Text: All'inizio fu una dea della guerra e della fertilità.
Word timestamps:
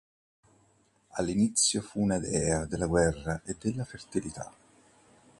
All'inizio 1.09 1.81
fu 1.83 2.01
una 2.01 2.17
dea 2.17 2.65
della 2.65 2.87
guerra 2.87 3.39
e 3.45 3.55
della 3.61 3.83
fertilità. 3.85 4.51